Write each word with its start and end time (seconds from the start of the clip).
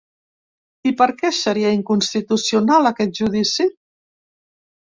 I 0.91 0.93
per 1.01 1.07
què 1.19 1.31
seria 1.41 1.75
inconstitucional, 1.75 2.91
aquest 2.93 3.17
judici? 3.23 3.69